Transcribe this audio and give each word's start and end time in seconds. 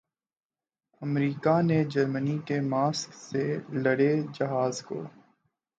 امریکا 1.01 1.61
نے 1.61 1.83
جرمنی 1.85 2.37
کے 2.45 2.59
ماسک 2.61 3.13
سے 3.19 3.43
لدے 3.73 4.13
جہاز 4.33 4.81
کو 4.81 5.01